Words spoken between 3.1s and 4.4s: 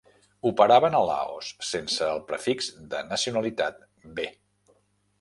nacionalitat B-.